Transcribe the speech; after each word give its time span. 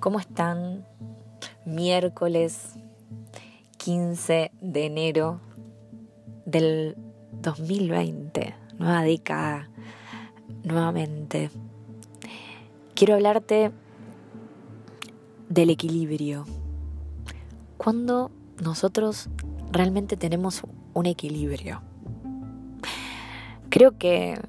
¿Cómo 0.00 0.18
están? 0.18 0.86
Miércoles 1.66 2.74
15 3.76 4.50
de 4.58 4.86
enero 4.86 5.42
del 6.46 6.96
2020, 7.42 8.54
nueva 8.78 9.02
década, 9.02 9.68
nuevamente. 10.64 11.50
Quiero 12.94 13.12
hablarte 13.12 13.72
del 15.50 15.68
equilibrio. 15.68 16.46
Cuando 17.76 18.30
nosotros 18.62 19.28
realmente 19.70 20.16
tenemos 20.16 20.62
un 20.94 21.04
equilibrio. 21.04 21.82
Creo 23.68 23.98
que 23.98 24.40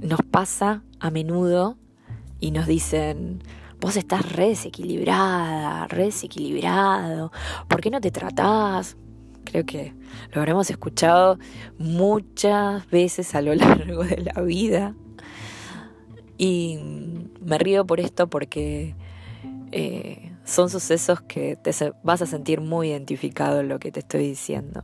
nos 0.00 0.18
pasa 0.28 0.82
a 0.98 1.12
menudo 1.12 1.78
y 2.40 2.50
nos 2.50 2.66
dicen, 2.66 3.40
vos 3.84 3.98
estás 3.98 4.32
re 4.32 4.48
desequilibrada, 4.48 5.86
desequilibrado, 5.88 7.30
¿por 7.68 7.82
qué 7.82 7.90
no 7.90 8.00
te 8.00 8.10
tratás? 8.10 8.96
Creo 9.44 9.66
que 9.66 9.92
lo 10.32 10.40
habremos 10.40 10.70
escuchado 10.70 11.38
muchas 11.76 12.88
veces 12.88 13.34
a 13.34 13.42
lo 13.42 13.54
largo 13.54 14.02
de 14.04 14.22
la 14.22 14.40
vida. 14.40 14.94
Y 16.38 16.78
me 17.44 17.58
río 17.58 17.86
por 17.86 18.00
esto 18.00 18.26
porque 18.26 18.94
eh, 19.70 20.32
son 20.44 20.70
sucesos 20.70 21.20
que 21.20 21.56
te 21.56 21.70
vas 22.02 22.22
a 22.22 22.26
sentir 22.26 22.62
muy 22.62 22.88
identificado 22.88 23.60
en 23.60 23.68
lo 23.68 23.78
que 23.78 23.92
te 23.92 24.00
estoy 24.00 24.28
diciendo. 24.28 24.82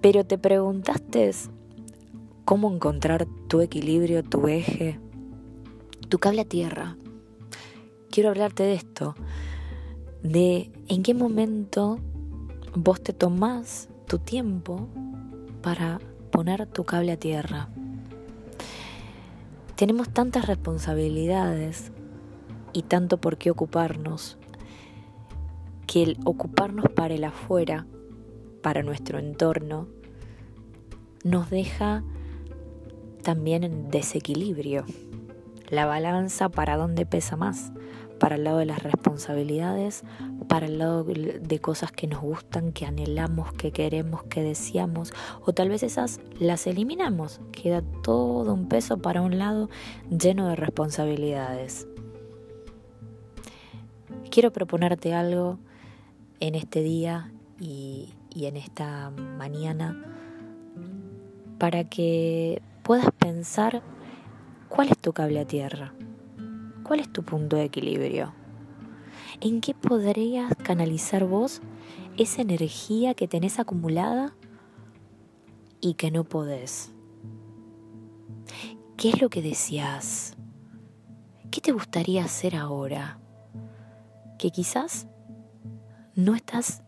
Pero 0.00 0.24
te 0.24 0.38
preguntaste 0.38 1.30
cómo 2.44 2.74
encontrar 2.74 3.28
tu 3.46 3.60
equilibrio, 3.60 4.24
tu 4.24 4.48
eje, 4.48 4.98
tu 6.10 6.18
cable 6.18 6.42
a 6.42 6.44
tierra. 6.44 6.96
Quiero 8.10 8.30
hablarte 8.30 8.64
de 8.64 8.74
esto, 8.74 9.14
de 10.22 10.72
en 10.88 11.02
qué 11.04 11.14
momento 11.14 12.00
vos 12.74 13.00
te 13.00 13.12
tomás 13.12 13.88
tu 14.08 14.18
tiempo 14.18 14.88
para 15.62 16.00
poner 16.32 16.66
tu 16.66 16.84
cable 16.84 17.12
a 17.12 17.16
tierra. 17.16 17.68
Tenemos 19.76 20.10
tantas 20.10 20.46
responsabilidades 20.46 21.92
y 22.72 22.82
tanto 22.82 23.18
por 23.18 23.38
qué 23.38 23.52
ocuparnos, 23.52 24.36
que 25.86 26.02
el 26.02 26.18
ocuparnos 26.24 26.86
para 26.94 27.14
el 27.14 27.22
afuera, 27.22 27.86
para 28.62 28.82
nuestro 28.82 29.20
entorno, 29.20 29.86
nos 31.22 31.50
deja 31.50 32.02
también 33.22 33.62
en 33.62 33.90
desequilibrio. 33.90 34.84
La 35.70 35.86
balanza 35.86 36.48
para 36.48 36.76
dónde 36.76 37.06
pesa 37.06 37.36
más, 37.36 37.72
para 38.18 38.34
el 38.34 38.44
lado 38.44 38.58
de 38.58 38.66
las 38.66 38.82
responsabilidades, 38.82 40.04
para 40.48 40.66
el 40.66 40.78
lado 40.78 41.04
de 41.04 41.58
cosas 41.60 41.92
que 41.92 42.06
nos 42.06 42.20
gustan, 42.20 42.72
que 42.72 42.86
anhelamos, 42.86 43.52
que 43.52 43.72
queremos, 43.72 44.24
que 44.24 44.42
deseamos, 44.42 45.12
o 45.44 45.52
tal 45.52 45.68
vez 45.68 45.82
esas 45.82 46.20
las 46.38 46.66
eliminamos. 46.66 47.40
Queda 47.52 47.82
todo 48.02 48.52
un 48.52 48.68
peso 48.68 48.98
para 48.98 49.22
un 49.22 49.38
lado 49.38 49.70
lleno 50.10 50.48
de 50.48 50.56
responsabilidades. 50.56 51.86
Quiero 54.30 54.52
proponerte 54.52 55.14
algo 55.14 55.58
en 56.40 56.54
este 56.54 56.82
día 56.82 57.32
y, 57.58 58.14
y 58.34 58.46
en 58.46 58.56
esta 58.56 59.10
mañana 59.10 59.96
para 61.58 61.84
que 61.84 62.62
puedas 62.82 63.10
pensar 63.18 63.82
cuál 64.70 64.88
es 64.88 64.98
tu 64.98 65.12
cable 65.12 65.40
a 65.40 65.46
tierra, 65.46 65.92
cuál 66.84 67.00
es 67.00 67.12
tu 67.12 67.24
punto 67.24 67.56
de 67.56 67.64
equilibrio, 67.64 68.32
en 69.40 69.60
qué 69.60 69.74
podrías 69.74 70.54
canalizar 70.54 71.26
vos 71.26 71.60
esa 72.16 72.40
energía 72.40 73.14
que 73.14 73.28
tenés 73.28 73.58
acumulada 73.58 74.34
y 75.80 75.94
que 75.94 76.10
no 76.10 76.24
podés. 76.24 76.92
¿Qué 78.96 79.10
es 79.10 79.20
lo 79.20 79.28
que 79.28 79.42
decías? 79.42 80.36
¿Qué 81.50 81.60
te 81.60 81.72
gustaría 81.72 82.24
hacer 82.24 82.54
ahora? 82.54 83.18
Que 84.38 84.50
quizás 84.50 85.08
no 86.14 86.34
estás 86.34 86.82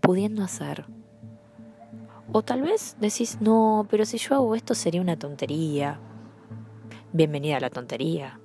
pudiendo 0.00 0.42
hacer. 0.42 0.86
O 2.32 2.42
tal 2.42 2.62
vez 2.62 2.96
decís, 3.00 3.38
no, 3.40 3.86
pero 3.90 4.06
si 4.06 4.16
yo 4.16 4.34
hago 4.34 4.54
esto 4.54 4.74
sería 4.74 5.02
una 5.02 5.18
tontería. 5.18 6.00
Bienvenida 7.14 7.58
a 7.58 7.60
la 7.60 7.68
tontería, 7.68 8.40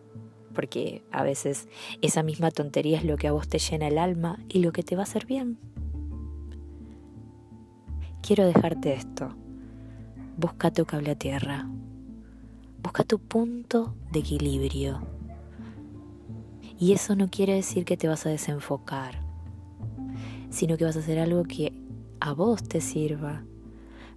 porque 0.53 1.01
a 1.13 1.23
veces 1.23 1.69
esa 2.01 2.21
misma 2.21 2.51
tontería 2.51 2.97
es 2.97 3.05
lo 3.05 3.15
que 3.15 3.29
a 3.29 3.31
vos 3.31 3.47
te 3.47 3.59
llena 3.59 3.87
el 3.87 3.97
alma 3.97 4.39
y 4.49 4.59
lo 4.59 4.73
que 4.73 4.83
te 4.83 4.97
va 4.97 5.03
a 5.03 5.05
hacer 5.05 5.25
bien. 5.25 5.57
Quiero 8.21 8.45
dejarte 8.45 8.91
esto. 8.91 9.29
Busca 10.35 10.69
tu 10.69 10.85
cable 10.85 11.11
a 11.11 11.15
tierra. 11.15 11.69
Busca 12.83 13.05
tu 13.05 13.19
punto 13.19 13.95
de 14.11 14.19
equilibrio. 14.19 14.99
Y 16.77 16.91
eso 16.91 17.15
no 17.15 17.29
quiere 17.29 17.53
decir 17.53 17.85
que 17.85 17.95
te 17.95 18.09
vas 18.09 18.25
a 18.25 18.29
desenfocar, 18.29 19.21
sino 20.49 20.75
que 20.75 20.83
vas 20.83 20.97
a 20.97 20.99
hacer 20.99 21.19
algo 21.19 21.45
que 21.45 21.71
a 22.19 22.33
vos 22.33 22.63
te 22.63 22.81
sirva 22.81 23.45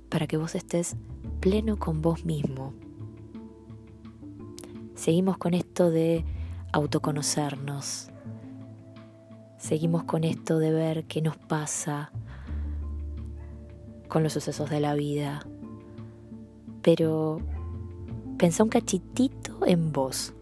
para 0.08 0.26
que 0.26 0.36
vos 0.36 0.56
estés 0.56 0.96
pleno 1.38 1.78
con 1.78 2.02
vos 2.02 2.24
mismo. 2.24 2.74
Seguimos 5.00 5.38
con 5.38 5.54
esto 5.54 5.90
de 5.90 6.26
autoconocernos. 6.72 8.10
Seguimos 9.56 10.04
con 10.04 10.24
esto 10.24 10.58
de 10.58 10.72
ver 10.72 11.04
qué 11.04 11.22
nos 11.22 11.38
pasa 11.38 12.12
con 14.08 14.22
los 14.22 14.34
sucesos 14.34 14.68
de 14.68 14.78
la 14.80 14.94
vida. 14.94 15.46
Pero 16.82 17.38
pensá 18.36 18.62
un 18.62 18.68
cachitito 18.68 19.64
en 19.64 19.90
vos. 19.90 20.34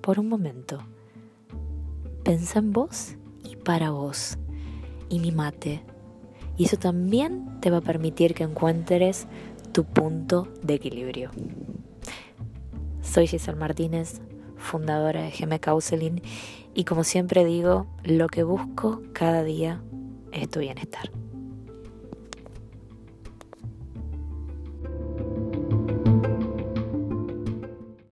Por 0.00 0.18
un 0.18 0.30
momento. 0.30 0.78
Pensá 2.24 2.60
en 2.60 2.72
vos 2.72 3.14
y 3.44 3.56
para 3.56 3.90
vos. 3.90 4.38
Y 5.10 5.18
mi 5.18 5.32
mate 5.32 5.82
y 6.56 6.64
eso 6.64 6.78
también 6.78 7.60
te 7.60 7.70
va 7.70 7.76
a 7.76 7.82
permitir 7.82 8.32
que 8.32 8.44
encuentres 8.44 9.26
tu 9.72 9.84
punto 9.84 10.48
de 10.62 10.74
equilibrio. 10.74 11.30
Soy 13.02 13.26
Giselle 13.26 13.58
Martínez, 13.58 14.20
fundadora 14.56 15.22
de 15.22 15.30
GM 15.30 15.58
Counseling 15.58 16.22
y 16.74 16.84
como 16.84 17.02
siempre 17.02 17.44
digo, 17.44 17.86
lo 18.04 18.28
que 18.28 18.42
busco 18.42 19.02
cada 19.12 19.42
día 19.42 19.82
es 20.32 20.48
tu 20.48 20.60
bienestar. 20.60 21.10